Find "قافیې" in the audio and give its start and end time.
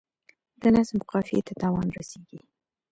1.11-1.41